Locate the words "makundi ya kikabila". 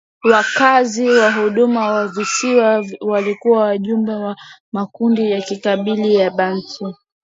4.73-6.05